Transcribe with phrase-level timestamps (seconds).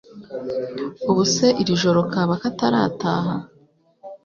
[1.09, 3.35] ubwo se iri joro kaba katarataha